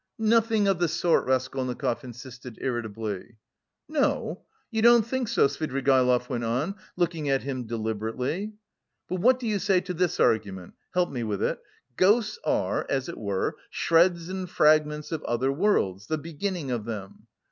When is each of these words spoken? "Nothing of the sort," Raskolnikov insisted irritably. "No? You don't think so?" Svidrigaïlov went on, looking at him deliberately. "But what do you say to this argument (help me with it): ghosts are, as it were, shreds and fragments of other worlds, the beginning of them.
"Nothing 0.17 0.67
of 0.67 0.79
the 0.79 0.87
sort," 0.87 1.27
Raskolnikov 1.27 2.03
insisted 2.03 2.57
irritably. 2.59 3.37
"No? 3.87 4.45
You 4.71 4.81
don't 4.81 5.05
think 5.05 5.27
so?" 5.27 5.45
Svidrigaïlov 5.45 6.27
went 6.27 6.43
on, 6.43 6.73
looking 6.95 7.29
at 7.29 7.43
him 7.43 7.67
deliberately. 7.67 8.53
"But 9.07 9.17
what 9.17 9.39
do 9.39 9.45
you 9.45 9.59
say 9.59 9.79
to 9.81 9.93
this 9.93 10.19
argument 10.19 10.73
(help 10.95 11.11
me 11.11 11.23
with 11.23 11.43
it): 11.43 11.59
ghosts 11.97 12.39
are, 12.43 12.87
as 12.89 13.09
it 13.09 13.17
were, 13.19 13.57
shreds 13.69 14.27
and 14.27 14.49
fragments 14.49 15.11
of 15.11 15.21
other 15.25 15.51
worlds, 15.51 16.07
the 16.07 16.17
beginning 16.17 16.71
of 16.71 16.85
them. 16.85 17.27